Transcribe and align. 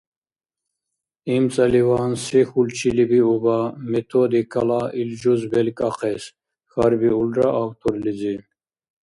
—ИмцӀаливан 1.35 2.11
се 2.23 2.39
хьулчилибиуба 2.49 3.59
методикала 3.93 4.83
ил 5.01 5.11
жуз 5.21 5.41
белкӀахъес?— 5.51 6.23
хьарбиулра 6.71 7.47
авторлизи. 7.63 8.35